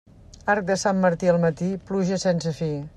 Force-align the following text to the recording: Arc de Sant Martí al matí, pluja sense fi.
Arc 0.53 0.65
de 0.69 0.77
Sant 0.85 1.03
Martí 1.05 1.31
al 1.35 1.39
matí, 1.47 1.71
pluja 1.91 2.23
sense 2.29 2.59
fi. 2.63 2.77